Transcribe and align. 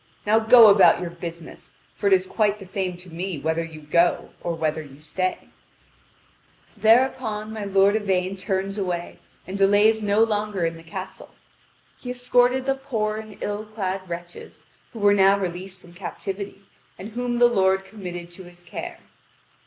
Now 0.25 0.39
go 0.39 0.67
about 0.69 0.99
your 0.99 1.11
business. 1.11 1.75
For 1.93 2.07
it 2.07 2.13
is 2.13 2.25
quite 2.25 2.57
the 2.57 2.65
same 2.65 2.97
to 2.97 3.09
me 3.11 3.37
whether 3.37 3.63
you 3.63 3.81
go 3.81 4.31
or 4.41 4.55
whether 4.55 4.81
you 4.81 4.99
stay." 4.99 5.37
(Vv. 6.79 7.13
5771 7.19 7.51
5871.) 7.53 7.53
Thereupon 7.53 7.53
my 7.53 7.65
lord 7.65 7.95
Yvain 7.95 8.35
turns 8.35 8.77
away 8.79 9.19
and 9.45 9.57
delays 9.59 10.01
no 10.01 10.23
longer 10.23 10.65
in 10.65 10.75
the 10.77 10.81
castle. 10.81 11.35
He 11.99 12.09
escorted 12.09 12.65
the 12.65 12.73
poor 12.73 13.17
and 13.17 13.37
ill 13.43 13.63
clad 13.63 14.01
wretches, 14.09 14.65
who 14.91 14.97
were 14.97 15.13
now 15.13 15.37
released 15.37 15.79
from 15.79 15.93
captivity, 15.93 16.63
and 16.97 17.09
whom 17.09 17.37
the 17.37 17.45
lord 17.47 17.85
committed 17.85 18.31
to 18.31 18.43
his 18.45 18.63
care. 18.63 18.97